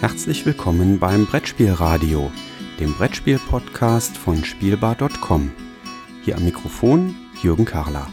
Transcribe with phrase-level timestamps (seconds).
[0.00, 2.30] Herzlich willkommen beim Brettspielradio,
[2.78, 5.50] dem Brettspiel-Podcast von Spielbar.com.
[6.24, 8.06] Hier am Mikrofon Jürgen Karler.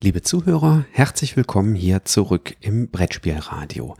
[0.00, 3.96] Liebe Zuhörer, herzlich willkommen hier zurück im Brettspielradio.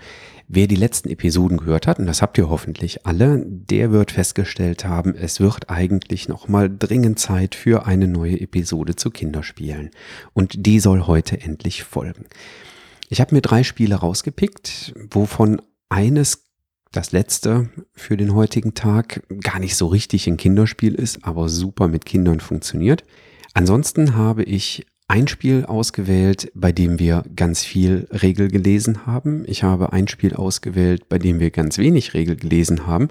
[0.54, 4.84] Wer die letzten Episoden gehört hat, und das habt ihr hoffentlich alle, der wird festgestellt
[4.84, 9.88] haben, es wird eigentlich nochmal dringend Zeit für eine neue Episode zu Kinderspielen.
[10.34, 12.26] Und die soll heute endlich folgen.
[13.08, 16.44] Ich habe mir drei Spiele rausgepickt, wovon eines
[16.90, 21.88] das letzte für den heutigen Tag gar nicht so richtig ein Kinderspiel ist, aber super
[21.88, 23.04] mit Kindern funktioniert.
[23.54, 29.44] Ansonsten habe ich ein Spiel ausgewählt, bei dem wir ganz viel Regel gelesen haben.
[29.46, 33.08] Ich habe ein Spiel ausgewählt, bei dem wir ganz wenig Regel gelesen haben.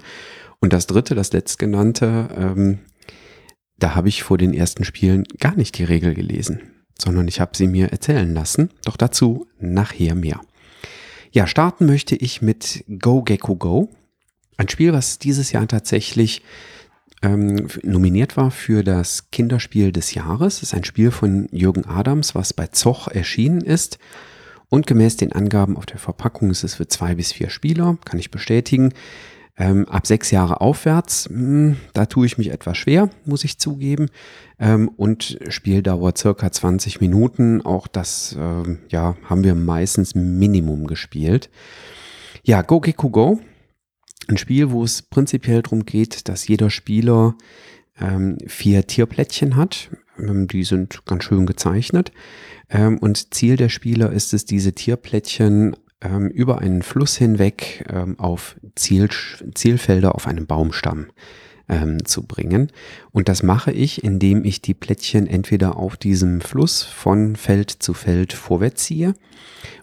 [0.58, 2.80] Und das dritte, das letztgenannte, ähm,
[3.78, 6.62] da habe ich vor den ersten Spielen gar nicht die Regel gelesen,
[6.98, 8.70] sondern ich habe sie mir erzählen lassen.
[8.84, 10.40] Doch dazu nachher mehr.
[11.30, 13.88] Ja, starten möchte ich mit Go Gecko Go.
[14.56, 16.42] Ein Spiel, was dieses Jahr tatsächlich
[17.22, 20.56] ähm, nominiert war für das Kinderspiel des Jahres.
[20.56, 23.98] Das ist ein Spiel von Jürgen Adams, was bei Zoch erschienen ist.
[24.68, 28.18] Und gemäß den Angaben auf der Verpackung ist es für zwei bis vier Spieler, kann
[28.18, 28.92] ich bestätigen.
[29.58, 33.58] Ähm, ab sechs Jahre aufwärts, mh, hm, da tue ich mich etwas schwer, muss ich
[33.58, 34.08] zugeben.
[34.58, 41.50] Ähm, und Spieldauer circa 20 Minuten, auch das ähm, ja, haben wir meistens Minimum gespielt.
[42.44, 43.40] Ja, Go Geku Go
[44.28, 47.36] ein Spiel, wo es prinzipiell darum geht, dass jeder Spieler
[48.00, 49.90] ähm, vier Tierplättchen hat.
[50.18, 52.12] Ähm, die sind ganz schön gezeichnet.
[52.70, 58.18] Ähm, und Ziel der Spieler ist es, diese Tierplättchen ähm, über einen Fluss hinweg ähm,
[58.18, 59.08] auf Ziel,
[59.54, 61.06] Zielfelder auf einem Baumstamm
[61.72, 62.70] ähm, zu bringen.
[63.10, 67.94] Und das mache ich, indem ich die Plättchen entweder auf diesem Fluss von Feld zu
[67.94, 69.14] Feld vorwärts ziehe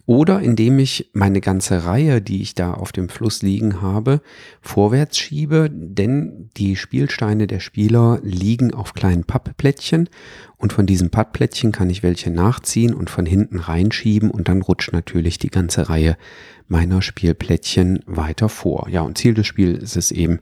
[0.06, 4.22] oder indem ich meine ganze Reihe, die ich da auf dem Fluss liegen habe,
[4.62, 10.10] vorwärts schiebe, denn die Spielsteine der Spieler liegen auf kleinen Pappplättchen
[10.58, 14.94] und von diesen Pappplättchen kann ich welche nachziehen und von hinten reinschieben und dann rutscht
[14.94, 16.18] natürlich die ganze Reihe
[16.68, 18.88] meiner Spielplättchen weiter vor.
[18.90, 20.40] Ja, und Ziel des Spiels ist es eben,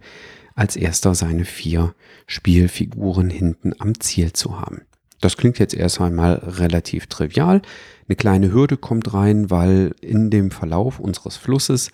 [0.57, 1.93] als erster seine vier
[2.25, 4.81] Spielfiguren hinten am Ziel zu haben.
[5.21, 7.61] Das klingt jetzt erst einmal relativ trivial.
[8.07, 11.91] Eine kleine Hürde kommt rein, weil in dem Verlauf unseres Flusses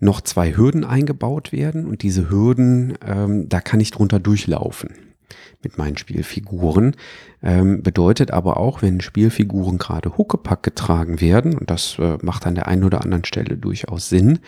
[0.00, 4.90] noch zwei Hürden eingebaut werden und diese Hürden, ähm, da kann ich drunter durchlaufen
[5.62, 6.96] mit meinen Spielfiguren.
[7.42, 12.56] Ähm, bedeutet aber auch, wenn Spielfiguren gerade Huckepack getragen werden, und das äh, macht an
[12.56, 14.40] der einen oder anderen Stelle durchaus Sinn,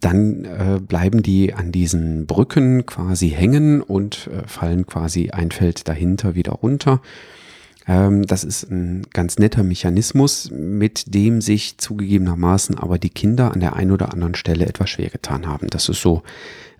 [0.00, 5.86] dann äh, bleiben die an diesen Brücken quasi hängen und äh, fallen quasi ein Feld
[5.88, 7.00] dahinter wieder runter.
[7.86, 13.60] Ähm, das ist ein ganz netter Mechanismus, mit dem sich zugegebenermaßen aber die Kinder an
[13.60, 15.68] der einen oder anderen Stelle etwas schwer getan haben.
[15.68, 16.22] Das ist so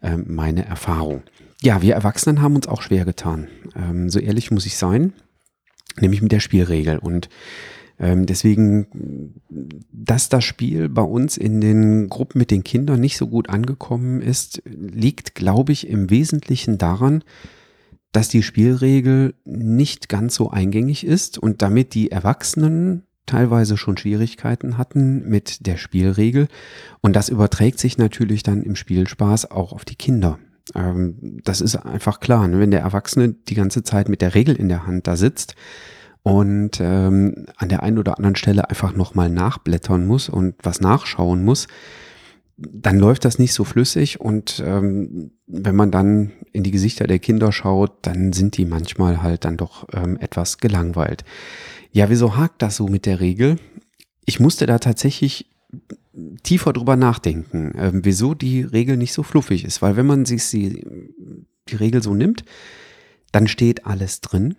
[0.02, 1.22] äh, meine Erfahrung.
[1.60, 3.48] Ja, wir Erwachsenen haben uns auch schwer getan.
[3.76, 5.12] Ähm, so ehrlich muss ich sein,
[6.00, 6.98] nämlich mit der Spielregel.
[6.98, 7.28] Und
[7.98, 9.34] ähm, deswegen,
[9.92, 14.20] dass das Spiel bei uns in den Gruppen mit den Kindern nicht so gut angekommen
[14.20, 17.22] ist, liegt, glaube ich, im Wesentlichen daran,
[18.12, 24.76] dass die Spielregel nicht ganz so eingängig ist und damit die Erwachsenen teilweise schon Schwierigkeiten
[24.76, 26.48] hatten mit der Spielregel.
[27.00, 30.38] Und das überträgt sich natürlich dann im Spielspaß auch auf die Kinder.
[30.74, 32.46] Ähm, das ist einfach klar.
[32.48, 32.58] Ne?
[32.58, 35.54] Wenn der Erwachsene die ganze Zeit mit der Regel in der Hand da sitzt,
[36.24, 41.44] und ähm, an der einen oder anderen Stelle einfach nochmal nachblättern muss und was nachschauen
[41.44, 41.68] muss,
[42.56, 47.18] dann läuft das nicht so flüssig und ähm, wenn man dann in die Gesichter der
[47.18, 51.24] Kinder schaut, dann sind die manchmal halt dann doch ähm, etwas gelangweilt.
[51.92, 53.58] Ja, wieso hakt das so mit der Regel?
[54.24, 55.50] Ich musste da tatsächlich
[56.42, 60.48] tiefer drüber nachdenken, ähm, wieso die Regel nicht so fluffig ist, weil wenn man sich
[60.48, 60.86] die,
[61.68, 62.44] die Regel so nimmt,
[63.30, 64.54] dann steht alles drin.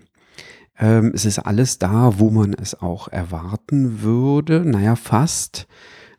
[0.78, 4.62] Ähm, es ist alles da, wo man es auch erwarten würde.
[4.66, 5.68] Naja, fast.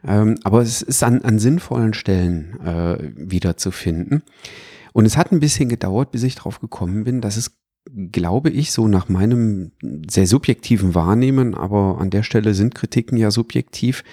[0.06, 4.22] Ähm, aber es ist an, an sinnvollen Stellen äh, wiederzufinden.
[4.92, 7.58] Und es hat ein bisschen gedauert, bis ich drauf gekommen bin, dass es,
[8.12, 9.72] glaube ich, so nach meinem
[10.08, 14.04] sehr subjektiven Wahrnehmen, aber an der Stelle sind Kritiken ja subjektiv,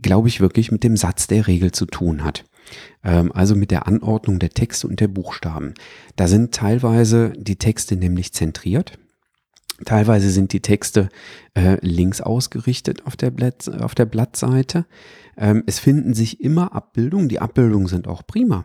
[0.00, 2.44] glaube ich, wirklich mit dem Satz der Regel zu tun hat
[3.04, 5.74] ähm, also mit der Anordnung der Texte und der Buchstaben.
[6.16, 8.98] Da sind teilweise die Texte nämlich zentriert.
[9.84, 11.08] Teilweise sind die Texte
[11.54, 14.86] äh, links ausgerichtet auf der, Blatt, auf der Blattseite.
[15.36, 17.28] Ähm, es finden sich immer Abbildungen.
[17.28, 18.64] Die Abbildungen sind auch prima.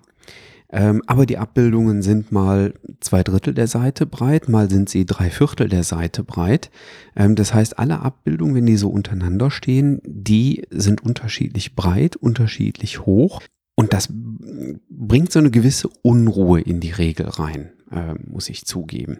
[0.71, 5.29] Ähm, aber die Abbildungen sind mal zwei Drittel der Seite breit, mal sind sie drei
[5.29, 6.71] Viertel der Seite breit.
[7.15, 13.05] Ähm, das heißt, alle Abbildungen, wenn die so untereinander stehen, die sind unterschiedlich breit, unterschiedlich
[13.05, 13.41] hoch.
[13.75, 19.19] Und das bringt so eine gewisse Unruhe in die Regel rein, äh, muss ich zugeben.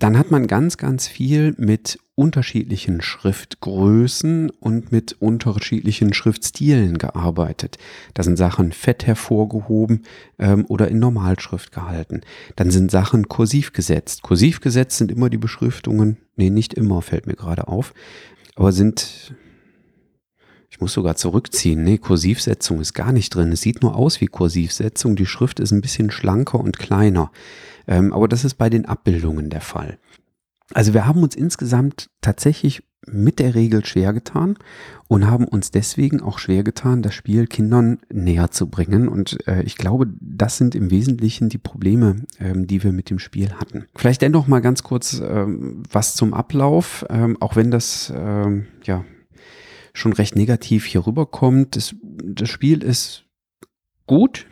[0.00, 7.76] Dann hat man ganz, ganz viel mit unterschiedlichen Schriftgrößen und mit unterschiedlichen Schriftstilen gearbeitet.
[8.14, 10.06] Da sind Sachen fett hervorgehoben
[10.38, 12.22] ähm, oder in Normalschrift gehalten.
[12.56, 14.22] Dann sind Sachen kursiv gesetzt.
[14.22, 17.92] Kursiv gesetzt sind immer die Beschriftungen, nee, nicht immer, fällt mir gerade auf,
[18.56, 19.34] aber sind
[20.80, 21.84] ich muss sogar zurückziehen.
[21.84, 23.52] Nee, Kursivsetzung ist gar nicht drin.
[23.52, 25.14] Es sieht nur aus wie Kursivsetzung.
[25.14, 27.30] Die Schrift ist ein bisschen schlanker und kleiner.
[27.86, 29.98] Ähm, aber das ist bei den Abbildungen der Fall.
[30.72, 34.56] Also wir haben uns insgesamt tatsächlich mit der Regel schwer getan
[35.06, 39.06] und haben uns deswegen auch schwer getan, das Spiel Kindern näher zu bringen.
[39.06, 43.18] Und äh, ich glaube, das sind im Wesentlichen die Probleme, ähm, die wir mit dem
[43.18, 43.84] Spiel hatten.
[43.94, 49.04] Vielleicht dennoch mal ganz kurz ähm, was zum Ablauf, ähm, auch wenn das ähm, ja
[50.00, 51.76] schon recht negativ hier rüberkommt.
[51.76, 53.24] Das, das Spiel ist
[54.06, 54.46] gut,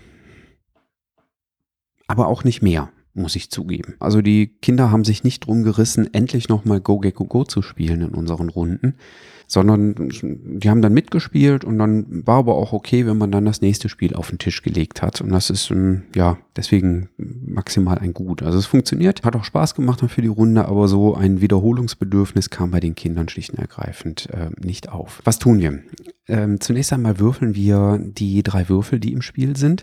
[2.06, 3.96] aber auch nicht mehr, muss ich zugeben.
[3.98, 8.02] Also die Kinder haben sich nicht drum gerissen, endlich nochmal Go Gecko Go zu spielen
[8.02, 8.94] in unseren Runden
[9.50, 13.62] sondern die haben dann mitgespielt und dann war aber auch okay, wenn man dann das
[13.62, 15.22] nächste Spiel auf den Tisch gelegt hat.
[15.22, 18.42] Und das ist, ähm, ja, deswegen maximal ein Gut.
[18.42, 22.50] Also es funktioniert, hat auch Spaß gemacht dann für die Runde, aber so ein Wiederholungsbedürfnis
[22.50, 25.22] kam bei den Kindern schlicht und ergreifend äh, nicht auf.
[25.24, 25.78] Was tun wir?
[26.28, 29.82] Ähm, zunächst einmal würfeln wir die drei Würfel, die im Spiel sind.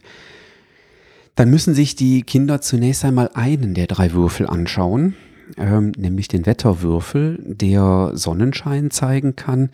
[1.34, 5.16] Dann müssen sich die Kinder zunächst einmal einen der drei Würfel anschauen
[5.58, 9.70] ähm, nämlich den Wetterwürfel, der Sonnenschein zeigen kann,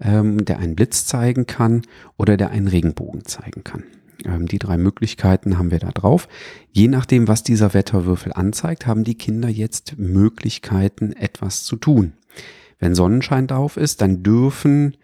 [0.00, 1.82] ähm, der einen Blitz zeigen kann
[2.16, 3.84] oder der einen Regenbogen zeigen kann.
[4.24, 6.28] Ähm, die drei Möglichkeiten haben wir da drauf.
[6.70, 12.12] Je nachdem, was dieser Wetterwürfel anzeigt, haben die Kinder jetzt Möglichkeiten, etwas zu tun.
[12.78, 14.96] Wenn Sonnenschein drauf ist, dann dürfen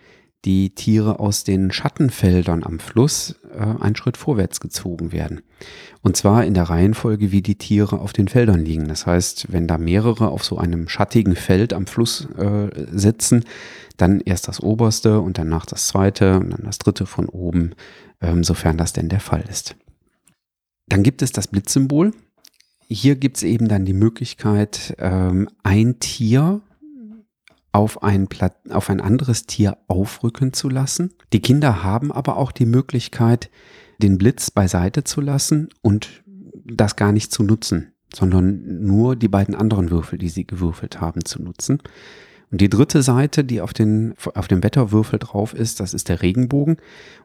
[0.45, 5.43] die Tiere aus den Schattenfeldern am Fluss äh, einen Schritt vorwärts gezogen werden.
[6.03, 8.89] Und zwar in der Reihenfolge, wie die Tiere auf den Feldern liegen.
[8.89, 13.45] Das heißt, wenn da mehrere auf so einem schattigen Feld am Fluss äh, sitzen,
[13.99, 17.73] dann erst das oberste und danach das zweite und dann das dritte von oben,
[18.23, 19.77] ähm, sofern das denn der Fall ist.
[20.89, 22.13] Dann gibt es das Blitzsymbol.
[22.89, 26.63] Hier gibt es eben dann die Möglichkeit, ähm, ein Tier
[27.73, 31.15] auf ein, Pla auf ein anderes Tier aufrücken zu lassen.
[31.33, 33.51] Die Kinder haben aber auch die Möglichkeit,
[33.99, 36.23] den Blitz beiseite zu lassen und
[36.65, 41.25] das gar nicht zu nutzen, sondern nur die beiden anderen Würfel, die sie gewürfelt haben,
[41.25, 41.81] zu nutzen.
[42.51, 46.23] Und die dritte Seite, die auf, den, auf dem Wetterwürfel drauf ist, das ist der
[46.23, 46.79] Regenbogen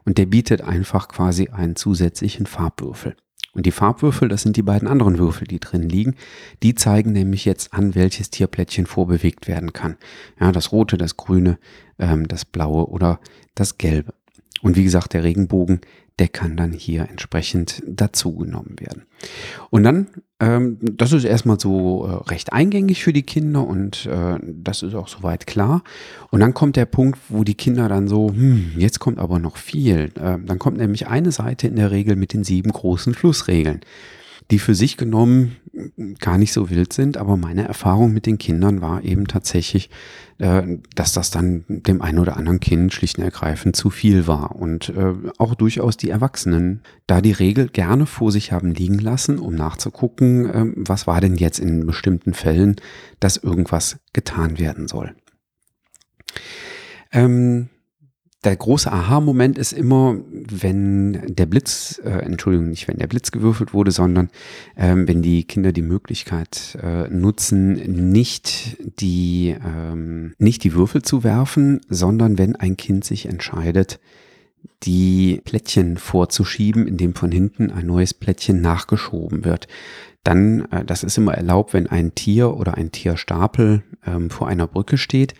[0.04, 3.16] und der bietet einfach quasi einen zusätzlichen Farbwürfel.
[3.56, 6.14] Und die Farbwürfel, das sind die beiden anderen Würfel, die drin liegen.
[6.62, 9.96] Die zeigen nämlich jetzt an, welches Tierplättchen vorbewegt werden kann.
[10.38, 11.58] Ja, das rote, das grüne,
[11.98, 13.18] ähm, das blaue oder
[13.54, 14.12] das gelbe.
[14.62, 15.80] Und wie gesagt, der Regenbogen,
[16.18, 19.02] der kann dann hier entsprechend dazugenommen werden.
[19.68, 20.06] Und dann,
[20.40, 24.94] ähm, das ist erstmal so äh, recht eingängig für die Kinder und äh, das ist
[24.94, 25.82] auch soweit klar.
[26.30, 29.58] Und dann kommt der Punkt, wo die Kinder dann so, hm, jetzt kommt aber noch
[29.58, 30.10] viel.
[30.14, 33.80] Äh, dann kommt nämlich eine Seite in der Regel mit den sieben großen Flussregeln
[34.50, 35.56] die für sich genommen
[36.20, 39.90] gar nicht so wild sind, aber meine Erfahrung mit den Kindern war eben tatsächlich,
[40.38, 40.62] äh,
[40.94, 44.88] dass das dann dem einen oder anderen Kind schlicht und ergreifend zu viel war und
[44.90, 49.54] äh, auch durchaus die Erwachsenen da die Regel gerne vor sich haben liegen lassen, um
[49.54, 52.76] nachzugucken, äh, was war denn jetzt in bestimmten Fällen,
[53.20, 55.14] dass irgendwas getan werden soll.
[57.12, 57.68] Ähm,
[58.46, 63.74] der große Aha-Moment ist immer, wenn der Blitz, äh, Entschuldigung, nicht wenn der Blitz gewürfelt
[63.74, 64.30] wurde, sondern
[64.76, 67.72] ähm, wenn die Kinder die Möglichkeit äh, nutzen,
[68.10, 73.98] nicht die, ähm, nicht die Würfel zu werfen, sondern wenn ein Kind sich entscheidet,
[74.86, 79.68] die Plättchen vorzuschieben, indem von hinten ein neues Plättchen nachgeschoben wird.
[80.22, 84.66] Dann, äh, das ist immer erlaubt, wenn ein Tier oder ein Tierstapel ähm, vor einer
[84.66, 85.34] Brücke steht,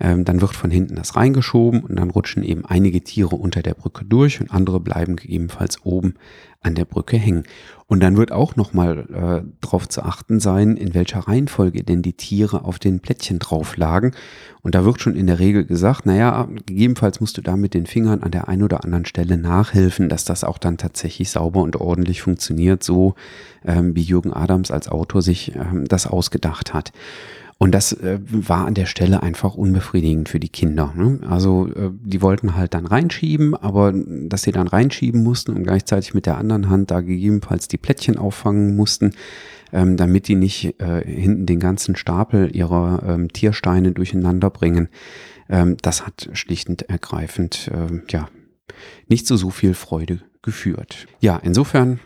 [0.00, 3.74] ähm, dann wird von hinten das reingeschoben und dann rutschen eben einige Tiere unter der
[3.74, 6.14] Brücke durch und andere bleiben gegebenenfalls oben
[6.62, 7.44] an der Brücke hängen.
[7.86, 12.14] Und dann wird auch nochmal äh, darauf zu achten sein, in welcher Reihenfolge denn die
[12.14, 14.12] Tiere auf den Plättchen drauf lagen.
[14.62, 17.86] Und da wird schon in der Regel gesagt, naja, gegebenenfalls musst du da mit den
[17.86, 21.76] Fingern an der einen oder anderen Stelle nachhelfen, dass das auch dann tatsächlich sauber und
[21.76, 23.14] ordentlich funktioniert, so
[23.64, 26.92] ähm, wie Jürgen Adams als Autor sich ähm, das ausgedacht hat.
[27.58, 30.92] Und das äh, war an der Stelle einfach unbefriedigend für die Kinder.
[30.96, 31.20] Ne?
[31.28, 36.14] Also äh, die wollten halt dann reinschieben, aber dass sie dann reinschieben mussten und gleichzeitig
[36.14, 39.12] mit der anderen Hand da gegebenenfalls die Plättchen auffangen mussten,
[39.72, 44.88] ähm, damit die nicht äh, hinten den ganzen Stapel ihrer ähm, Tiersteine durcheinander bringen.
[45.48, 48.28] Ähm, das hat schlicht und ergreifend äh, ja
[49.08, 51.06] nicht zu so viel Freude geführt.
[51.20, 52.00] Ja, insofern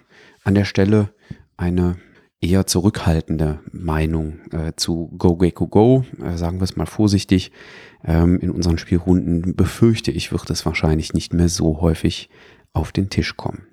[0.45, 1.13] an der Stelle
[1.57, 1.97] eine
[2.41, 7.51] eher zurückhaltende Meinung äh, zu Go Gecko Go, äh, sagen wir es mal vorsichtig.
[8.05, 12.31] Ähm, in unseren Spielrunden befürchte ich, wird es wahrscheinlich nicht mehr so häufig
[12.73, 13.67] auf den Tisch kommen.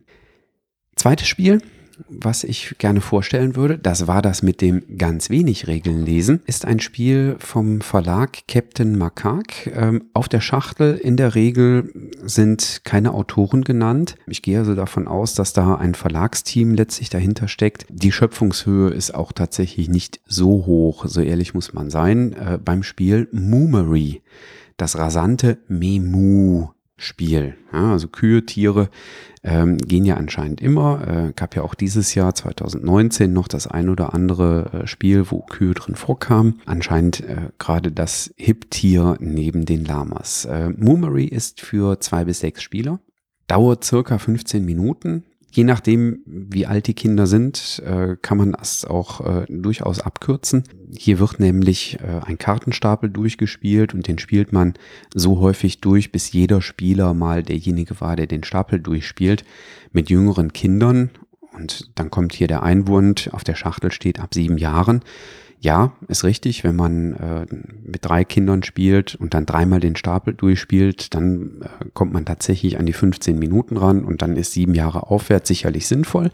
[0.96, 1.62] Zweites Spiel,
[2.10, 6.66] was ich gerne vorstellen würde, das war das mit dem ganz wenig Regeln lesen, ist
[6.66, 9.72] ein Spiel vom Verlag Captain Macaque.
[9.74, 11.92] Ähm, auf der Schachtel in der Regel
[12.24, 14.16] sind keine Autoren genannt.
[14.28, 17.86] Ich gehe also davon aus, dass da ein Verlagsteam letztlich dahinter steckt.
[17.90, 22.34] Die Schöpfungshöhe ist auch tatsächlich nicht so hoch, so ehrlich muss man sein.
[22.34, 24.22] Äh, beim Spiel Moomery,
[24.78, 27.56] das rasante Memu Spiel.
[27.74, 28.90] Ja, also Kühe, Tiere
[29.44, 31.08] ähm, gehen ja anscheinend immer.
[31.08, 35.42] Äh, gab ja auch dieses Jahr 2019 noch das ein oder andere äh, Spiel, wo
[35.42, 36.62] Kühe drin vorkamen.
[36.66, 40.46] Anscheinend äh, gerade das Hip-Tier neben den Lamas.
[40.46, 43.00] Äh, Moomery ist für zwei bis sechs Spieler.
[43.48, 45.26] Dauert circa 15 Minuten.
[45.56, 50.66] Je nachdem, wie alt die Kinder sind, äh, kann man das auch äh, durchaus abkürzen.
[50.98, 54.74] Hier wird nämlich äh, ein Kartenstapel durchgespielt und den spielt man
[55.14, 59.46] so häufig durch, bis jeder Spieler mal derjenige war, der den Stapel durchspielt.
[59.94, 61.12] Mit jüngeren Kindern
[61.54, 65.04] und dann kommt hier der Einwand, auf der Schachtel steht ab sieben Jahren.
[65.60, 67.46] Ja, ist richtig, wenn man äh,
[67.84, 72.78] mit drei Kindern spielt und dann dreimal den Stapel durchspielt, dann äh, kommt man tatsächlich
[72.78, 76.32] an die 15 Minuten ran und dann ist sieben Jahre aufwärts sicherlich sinnvoll.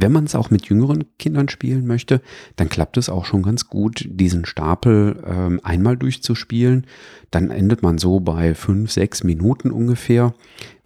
[0.00, 2.22] Wenn man es auch mit jüngeren Kindern spielen möchte,
[2.56, 6.86] dann klappt es auch schon ganz gut, diesen Stapel ähm, einmal durchzuspielen.
[7.30, 10.32] Dann endet man so bei fünf, sechs Minuten ungefähr,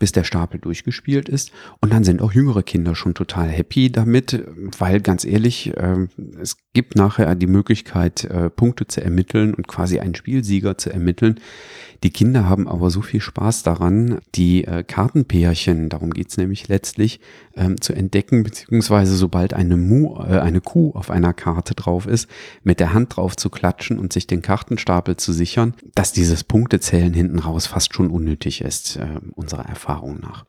[0.05, 1.51] bis der Stapel durchgespielt ist.
[1.81, 4.45] Und dann sind auch jüngere Kinder schon total happy damit,
[4.79, 6.07] weil ganz ehrlich, äh,
[6.43, 11.41] es gibt nachher die Möglichkeit, äh, Punkte zu ermitteln und quasi einen Spielsieger zu ermitteln.
[12.05, 17.19] Die Kinder haben aber so viel Spaß daran, die äh, Kartenpärchen, darum geht's nämlich letztlich,
[17.57, 22.29] ähm, zu entdecken, beziehungsweise sobald eine, Mu, äh, eine Kuh auf einer Karte drauf ist,
[22.63, 27.15] mit der Hand drauf zu klatschen und sich den Kartenstapel zu sichern, dass dieses Punktezählen
[27.15, 30.45] hinten raus fast schon unnötig ist, äh, unserer Erfahrung nach.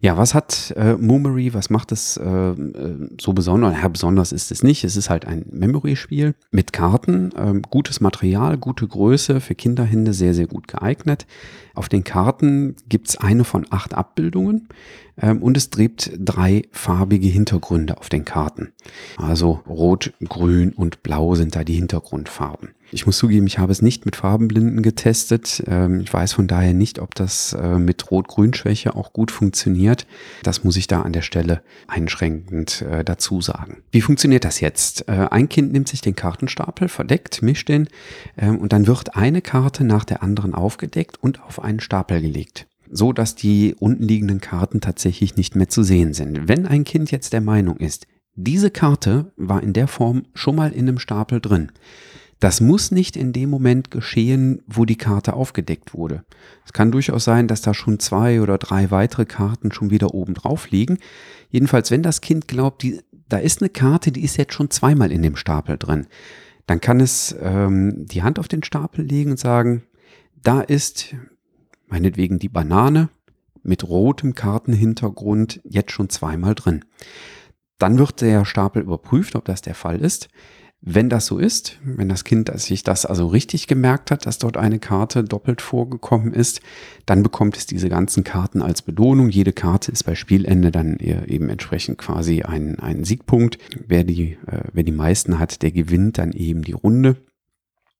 [0.00, 3.74] Ja, was hat äh, Moomery, was macht es äh, äh, so besonders?
[3.80, 4.84] Ja, besonders ist es nicht.
[4.84, 10.34] Es ist halt ein Memory-Spiel mit Karten, ähm, gutes Material, gute Größe, für Kinderhände sehr,
[10.34, 11.26] sehr gut geeignet.
[11.74, 14.68] Auf den Karten gibt's eine von acht Abbildungen
[15.16, 18.72] ähm, und es trägt drei farbige Hintergründe auf den Karten.
[19.16, 22.74] Also Rot, Grün und Blau sind da die Hintergrundfarben.
[22.94, 25.64] Ich muss zugeben, ich habe es nicht mit Farbenblinden getestet.
[25.66, 30.06] Ähm, ich weiß von daher nicht, ob das äh, mit Rot-Grün-Schwäche auch gut funktioniert.
[30.44, 33.78] Das muss ich da an der Stelle einschränkend äh, dazu sagen.
[33.90, 35.08] Wie funktioniert das jetzt?
[35.08, 37.88] Äh, ein Kind nimmt sich den Kartenstapel, verdeckt, mischt den
[38.38, 42.68] ähm, und dann wird eine Karte nach der anderen aufgedeckt und auf einen Stapel gelegt
[42.90, 46.46] so dass die unten liegenden Karten tatsächlich nicht mehr zu sehen sind.
[46.46, 50.70] Wenn ein Kind jetzt der Meinung ist, diese Karte war in der Form schon mal
[50.70, 51.72] in einem Stapel drin,
[52.40, 56.24] das muss nicht in dem Moment geschehen, wo die Karte aufgedeckt wurde.
[56.64, 60.34] Es kann durchaus sein, dass da schon zwei oder drei weitere Karten schon wieder oben
[60.34, 60.98] drauf liegen.
[61.48, 65.12] Jedenfalls, wenn das Kind glaubt, die, da ist eine Karte, die ist jetzt schon zweimal
[65.12, 66.06] in dem Stapel drin,
[66.66, 69.84] dann kann es ähm, die Hand auf den Stapel legen und sagen,
[70.42, 71.14] da ist
[71.86, 73.10] meinetwegen die Banane
[73.62, 76.84] mit rotem Kartenhintergrund jetzt schon zweimal drin.
[77.78, 80.28] Dann wird der Stapel überprüft, ob das der Fall ist.
[80.86, 84.58] Wenn das so ist, wenn das Kind sich das also richtig gemerkt hat, dass dort
[84.58, 86.60] eine Karte doppelt vorgekommen ist,
[87.06, 89.30] dann bekommt es diese ganzen Karten als Belohnung.
[89.30, 93.56] Jede Karte ist bei Spielende dann eben entsprechend quasi ein, ein Siegpunkt.
[93.86, 97.16] Wer die, äh, wer die meisten hat, der gewinnt dann eben die Runde.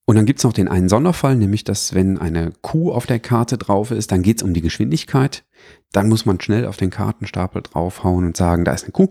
[0.07, 3.57] Und dann gibt's noch den einen Sonderfall, nämlich dass wenn eine Kuh auf der Karte
[3.57, 5.45] drauf ist, dann geht's um die Geschwindigkeit.
[5.93, 9.09] Dann muss man schnell auf den Kartenstapel draufhauen und sagen, da ist eine Kuh.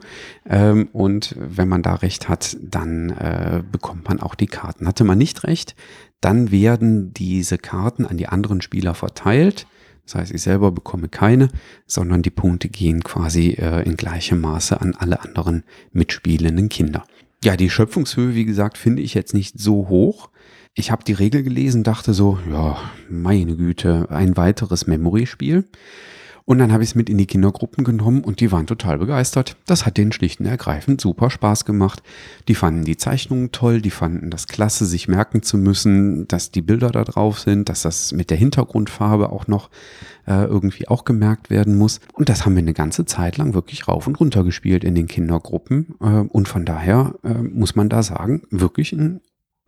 [0.47, 4.87] Ähm, und wenn man da recht hat, dann äh, bekommt man auch die Karten.
[4.87, 5.75] Hatte man nicht recht,
[6.21, 9.65] dann werden diese Karten an die anderen Spieler verteilt.
[10.05, 11.47] Das heißt, ich selber bekomme keine,
[11.87, 17.05] sondern die Punkte gehen quasi äh, in gleichem Maße an alle anderen mitspielenden Kinder.
[17.43, 20.29] Ja, die Schöpfungshöhe, wie gesagt, finde ich jetzt nicht so hoch.
[20.75, 22.77] Ich habe die Regel gelesen, dachte so, ja,
[23.07, 25.65] meine Güte, ein weiteres Memory-Spiel.
[26.45, 29.55] Und dann habe ich es mit in die Kindergruppen genommen und die waren total begeistert.
[29.65, 32.03] Das hat denen schlicht und ergreifend super Spaß gemacht.
[32.47, 36.61] Die fanden die Zeichnungen toll, die fanden das klasse, sich merken zu müssen, dass die
[36.61, 39.69] Bilder da drauf sind, dass das mit der Hintergrundfarbe auch noch
[40.27, 42.01] äh, irgendwie auch gemerkt werden muss.
[42.13, 45.07] Und das haben wir eine ganze Zeit lang wirklich rauf und runter gespielt in den
[45.07, 45.95] Kindergruppen.
[46.01, 49.21] Äh, und von daher äh, muss man da sagen, wirklich ein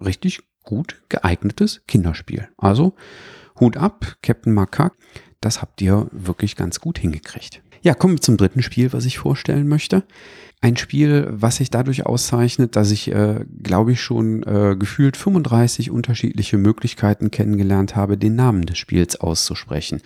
[0.03, 2.49] richtig gut geeignetes Kinderspiel.
[2.57, 2.93] Also
[3.59, 4.95] Hut ab, Captain Macaque.
[5.41, 7.61] Das habt ihr wirklich ganz gut hingekriegt.
[7.81, 10.03] Ja, kommen wir zum dritten Spiel, was ich vorstellen möchte.
[10.59, 15.91] Ein Spiel, was sich dadurch auszeichnet, dass ich, äh, glaube ich, schon äh, gefühlt 35
[15.91, 20.01] unterschiedliche Möglichkeiten kennengelernt habe, den Namen des Spiels auszusprechen.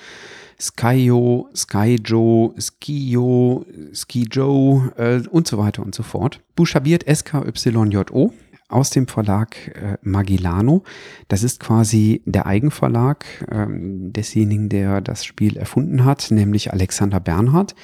[0.59, 6.41] Skyo, Skyjo, Skio, Skijo äh, und so weiter und so fort.
[6.57, 8.33] Buchstabiert S-K-Y-J-O
[8.69, 10.83] aus dem Verlag äh, Magillano.
[11.27, 17.75] Das ist quasi der Eigenverlag ähm, desjenigen, der das Spiel erfunden hat, nämlich Alexander Bernhard,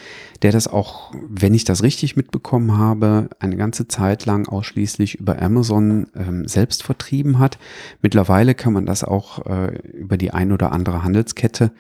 [0.44, 5.42] der das auch, wenn ich das richtig mitbekommen habe, eine ganze Zeit lang ausschließlich über
[5.42, 7.58] Amazon ähm, selbst vertrieben hat.
[8.02, 11.72] Mittlerweile kann man das auch äh, über die ein oder andere Handelskette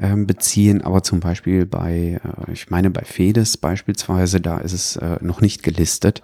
[0.00, 5.18] beziehen, aber zum Beispiel bei, äh, ich meine bei Fedes beispielsweise, da ist es äh,
[5.20, 6.22] noch nicht gelistet.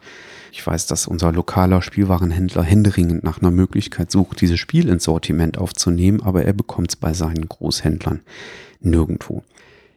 [0.52, 5.59] Ich weiß, dass unser lokaler Spielwarenhändler händeringend nach einer Möglichkeit sucht, dieses Spiel ins Sortiment
[5.59, 8.21] aufzunehmen, aber er bekommt es bei seinen Großhändlern
[8.80, 9.42] nirgendwo.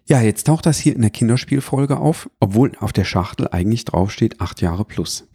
[0.06, 4.42] Ja, jetzt taucht das hier in der Kinderspielfolge auf, obwohl auf der Schachtel eigentlich draufsteht
[4.42, 5.28] acht Jahre plus.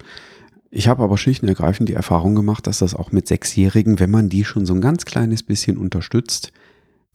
[0.71, 4.11] Ich habe aber schlicht und ergreifend die Erfahrung gemacht, dass das auch mit Sechsjährigen, wenn
[4.11, 6.53] man die schon so ein ganz kleines bisschen unterstützt,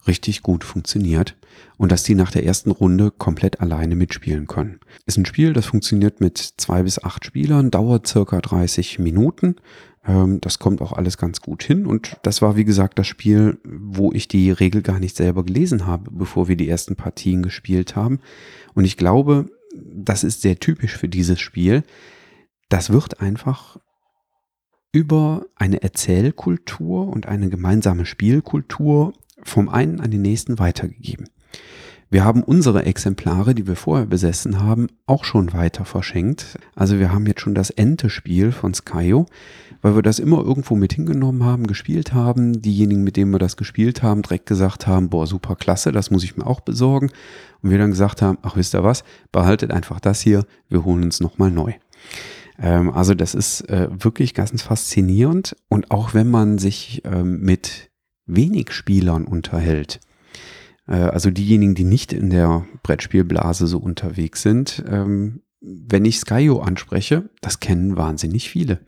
[0.06, 1.36] richtig gut funktioniert
[1.76, 4.80] und dass die nach der ersten Runde komplett alleine mitspielen können.
[5.06, 9.56] Ist ein Spiel, das funktioniert mit zwei bis acht Spielern, dauert circa 30 Minuten.
[10.04, 13.58] Ähm, das kommt auch alles ganz gut hin und das war wie gesagt das Spiel,
[13.64, 17.96] wo ich die Regel gar nicht selber gelesen habe, bevor wir die ersten Partien gespielt
[17.96, 18.20] haben.
[18.74, 21.82] Und ich glaube, das ist sehr typisch für dieses Spiel.
[22.68, 23.78] Das wird einfach
[24.92, 29.12] über eine Erzählkultur und eine gemeinsame Spielkultur
[29.44, 31.28] vom einen an den nächsten weitergegeben.
[32.12, 36.58] Wir haben unsere Exemplare, die wir vorher besessen haben, auch schon weiter verschenkt.
[36.74, 39.26] Also wir haben jetzt schon das Ente-Spiel von Skyo,
[39.80, 42.62] weil wir das immer irgendwo mit hingenommen haben, gespielt haben.
[42.62, 46.24] Diejenigen, mit denen wir das gespielt haben, direkt gesagt haben, boah, super klasse, das muss
[46.24, 47.10] ich mir auch besorgen.
[47.62, 51.04] Und wir dann gesagt haben, ach wisst ihr was, behaltet einfach das hier, wir holen
[51.04, 51.74] uns nochmal neu.
[52.60, 55.54] Ähm, also das ist äh, wirklich ganz faszinierend.
[55.68, 57.89] Und auch wenn man sich ähm, mit
[58.34, 60.00] wenig Spielern unterhält,
[60.86, 66.60] äh, also diejenigen, die nicht in der Brettspielblase so unterwegs sind, ähm, wenn ich Skyo
[66.60, 68.80] anspreche, das kennen wahnsinnig viele.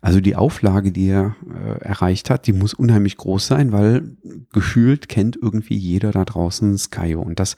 [0.00, 4.16] Also die Auflage, die er äh, erreicht hat, die muss unheimlich groß sein, weil
[4.52, 7.20] gefühlt kennt irgendwie jeder da draußen Skyo.
[7.20, 7.56] Und das,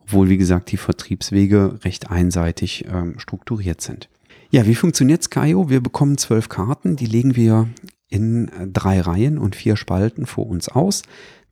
[0.00, 4.08] obwohl, wie gesagt, die Vertriebswege recht einseitig ähm, strukturiert sind.
[4.50, 5.68] Ja, wie funktioniert Skyo?
[5.68, 7.68] Wir bekommen zwölf Karten, die legen wir
[8.08, 11.02] in drei Reihen und vier Spalten vor uns aus.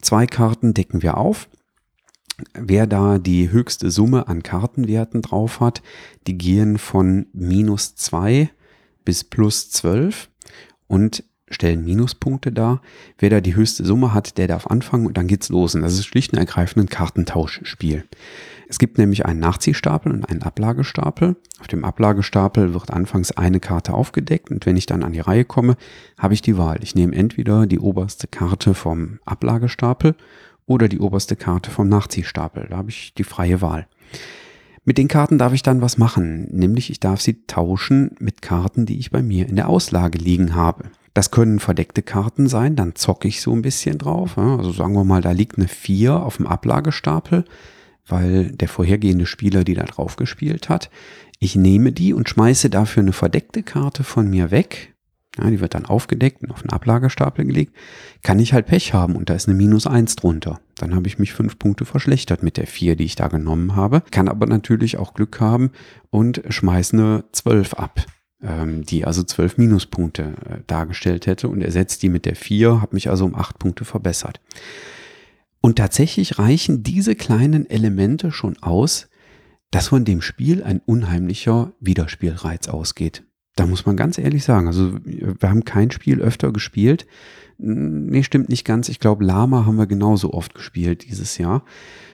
[0.01, 1.49] Zwei Karten decken wir auf.
[2.55, 5.83] Wer da die höchste Summe an Kartenwerten drauf hat,
[6.27, 8.51] die gehen von minus zwei
[9.05, 10.29] bis plus zwölf
[10.87, 12.81] und stellen Minuspunkte dar.
[13.19, 15.75] Wer da die höchste Summe hat, der darf anfangen und dann geht's los.
[15.75, 18.05] Und das ist schlicht und ergreifend ein Kartentauschspiel.
[18.73, 21.37] Es gibt nämlich einen Nachziehstapel und einen Ablagestapel.
[21.61, 25.45] Auf dem Ablagestapel wird anfangs eine Karte aufgedeckt und wenn ich dann an die Reihe
[25.45, 25.77] komme,
[26.19, 26.79] habe ich die Wahl.
[26.83, 30.15] Ich nehme entweder die oberste Karte vom Ablagestapel
[30.65, 32.69] oder die oberste Karte vom Nachziehstapel.
[32.71, 33.87] Da habe ich die freie Wahl.
[34.87, 38.87] Mit den Karten darf ich dann was machen, nämlich ich darf sie tauschen mit Karten,
[38.87, 40.85] die ich bei mir in der Auslage liegen habe.
[41.13, 44.39] Das können verdeckte Karten sein, dann zocke ich so ein bisschen drauf.
[44.39, 47.45] Also sagen wir mal, da liegt eine 4 auf dem Ablagestapel
[48.07, 50.91] weil der vorhergehende Spieler die da drauf gespielt hat.
[51.39, 54.95] Ich nehme die und schmeiße dafür eine verdeckte Karte von mir weg.
[55.39, 57.75] Ja, die wird dann aufgedeckt und auf einen Ablagestapel gelegt.
[58.23, 60.61] Kann ich halt Pech haben und da ist eine Minus eins drunter.
[60.77, 64.03] Dann habe ich mich fünf Punkte verschlechtert mit der vier, die ich da genommen habe.
[64.11, 65.71] Kann aber natürlich auch Glück haben
[66.11, 68.05] und schmeiße eine zwölf ab
[68.43, 72.95] ähm, die also zwölf Minuspunkte äh, dargestellt hätte und ersetzt die mit der vier, habe
[72.95, 74.41] mich also um acht Punkte verbessert.
[75.63, 79.09] Und tatsächlich reichen diese kleinen Elemente schon aus,
[79.71, 83.25] dass von dem Spiel ein unheimlicher Wiederspielreiz ausgeht.
[83.55, 87.07] Da muss man ganz ehrlich sagen, also wir haben kein Spiel öfter gespielt.
[87.59, 88.89] Nee, stimmt nicht ganz.
[88.89, 91.63] Ich glaube, Lama haben wir genauso oft gespielt dieses Jahr.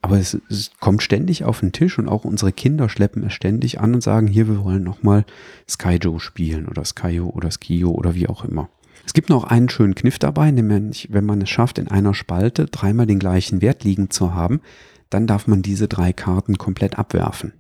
[0.03, 3.81] Aber es, es, kommt ständig auf den Tisch und auch unsere Kinder schleppen es ständig
[3.81, 5.25] an und sagen, hier, wir wollen nochmal
[5.69, 8.69] Skyjo spielen oder Skyo oder Skio oder wie auch immer.
[9.09, 12.67] Es gibt noch einen schönen Kniff dabei, nämlich wenn man es schafft, in einer Spalte
[12.67, 14.61] dreimal den gleichen Wert liegen zu haben,
[15.09, 17.55] dann darf man diese drei Karten komplett abwerfen.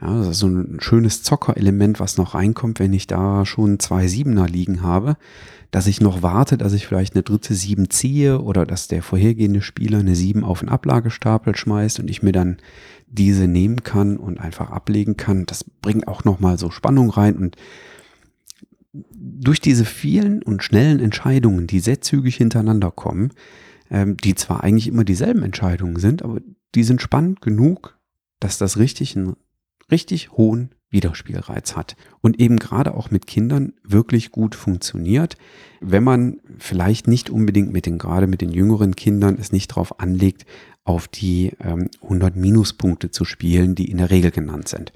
[0.00, 4.06] Ja, das ist so ein schönes Zockerelement, was noch reinkommt, wenn ich da schon zwei
[4.06, 5.18] Siebener liegen habe,
[5.70, 9.60] dass ich noch warte, dass ich vielleicht eine dritte Sieben ziehe oder dass der vorhergehende
[9.60, 12.56] Spieler eine Sieben auf den Ablagestapel schmeißt und ich mir dann
[13.06, 15.44] diese nehmen kann und einfach ablegen kann.
[15.44, 17.56] Das bringt auch nochmal so Spannung rein und
[19.12, 23.32] durch diese vielen und schnellen Entscheidungen, die sehr zügig hintereinander kommen,
[23.90, 26.40] ähm, die zwar eigentlich immer dieselben Entscheidungen sind, aber
[26.74, 27.98] die sind spannend genug,
[28.40, 29.36] dass das richtig einen
[29.90, 35.36] richtig hohen Wiederspielreiz hat und eben gerade auch mit Kindern wirklich gut funktioniert,
[35.80, 40.00] wenn man vielleicht nicht unbedingt mit den gerade mit den jüngeren Kindern es nicht darauf
[40.00, 40.46] anlegt,
[40.84, 44.92] auf die ähm, 100 Minuspunkte zu spielen, die in der Regel genannt sind.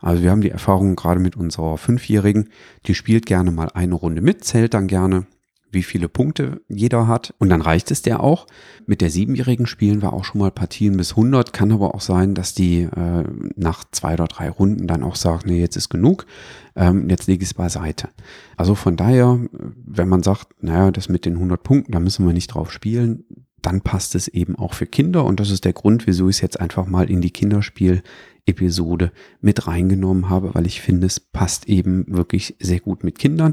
[0.00, 2.48] Also wir haben die Erfahrung gerade mit unserer Fünfjährigen,
[2.86, 5.26] die spielt gerne mal eine Runde mit, zählt dann gerne,
[5.72, 7.34] wie viele Punkte jeder hat.
[7.38, 8.46] Und dann reicht es der auch.
[8.86, 11.52] Mit der Siebenjährigen spielen wir auch schon mal Partien bis 100.
[11.52, 13.24] Kann aber auch sein, dass die äh,
[13.56, 16.26] nach zwei oder drei Runden dann auch sagt, nee, jetzt ist genug,
[16.74, 18.08] ähm, jetzt lege ich es beiseite.
[18.56, 19.38] Also von daher,
[19.86, 23.24] wenn man sagt, naja, das mit den 100 Punkten, da müssen wir nicht drauf spielen,
[23.62, 25.24] dann passt es eben auch für Kinder.
[25.24, 27.30] Und das ist der Grund, wieso ich es jetzt einfach mal in die
[28.40, 33.52] Kinderspiel-Episode mit reingenommen habe, weil ich finde, es passt eben wirklich sehr gut mit Kindern.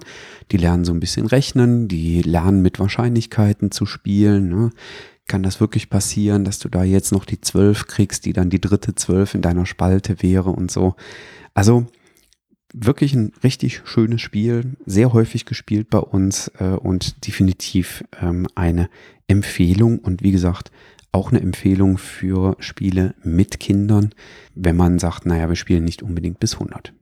[0.51, 4.49] Die lernen so ein bisschen rechnen, die lernen mit Wahrscheinlichkeiten zu spielen.
[4.49, 4.71] Ne?
[5.27, 8.61] Kann das wirklich passieren, dass du da jetzt noch die zwölf kriegst, die dann die
[8.61, 10.95] dritte zwölf in deiner Spalte wäre und so.
[11.53, 11.87] Also
[12.73, 18.89] wirklich ein richtig schönes Spiel, sehr häufig gespielt bei uns äh, und definitiv ähm, eine
[19.27, 20.71] Empfehlung und wie gesagt
[21.17, 24.11] auch eine Empfehlung für Spiele mit Kindern,
[24.53, 26.93] wenn man sagt, naja, wir spielen nicht unbedingt bis 100.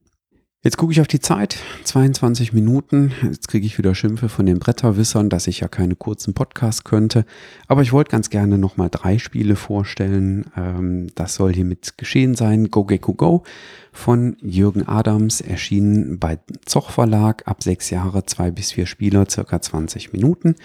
[0.64, 3.12] Jetzt gucke ich auf die Zeit, 22 Minuten.
[3.22, 7.26] Jetzt kriege ich wieder Schimpfe von den Bretterwissern, dass ich ja keine kurzen Podcasts könnte.
[7.68, 10.46] Aber ich wollte ganz gerne nochmal drei Spiele vorstellen.
[10.58, 12.72] Ähm, das soll hiermit geschehen sein.
[12.72, 13.44] Go Gecko Go
[13.92, 19.62] von Jürgen Adams, erschienen bei Zoch Verlag, ab sechs Jahre, zwei bis vier Spieler, circa
[19.62, 20.56] 20 Minuten.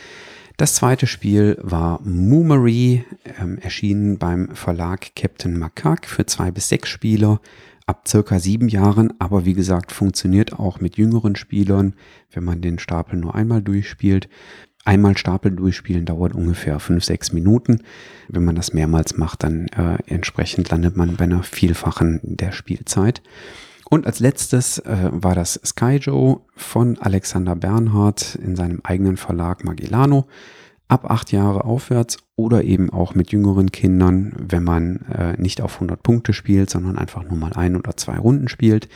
[0.61, 3.07] Das zweite Spiel war Moomery,
[3.41, 7.41] ähm, erschienen beim Verlag Captain Macaque für zwei bis sechs Spieler
[7.87, 11.95] ab circa sieben Jahren, aber wie gesagt, funktioniert auch mit jüngeren Spielern,
[12.31, 14.29] wenn man den Stapel nur einmal durchspielt.
[14.85, 17.81] Einmal Stapel durchspielen dauert ungefähr fünf, sechs Minuten.
[18.29, 23.23] Wenn man das mehrmals macht, dann äh, entsprechend landet man bei einer Vielfachen der Spielzeit.
[23.91, 30.27] Und als letztes äh, war das Skyjo von Alexander Bernhard in seinem eigenen Verlag Magellano
[30.87, 35.75] ab acht Jahre aufwärts oder eben auch mit jüngeren Kindern, wenn man äh, nicht auf
[35.75, 38.89] 100 Punkte spielt, sondern einfach nur mal ein oder zwei Runden spielt.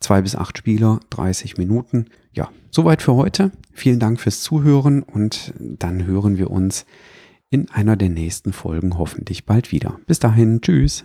[0.00, 2.06] Zwei bis acht Spieler, 30 Minuten.
[2.32, 3.50] Ja, soweit für heute.
[3.72, 6.86] Vielen Dank fürs Zuhören und dann hören wir uns
[7.50, 9.98] in einer der nächsten Folgen hoffentlich bald wieder.
[10.06, 11.04] Bis dahin, tschüss.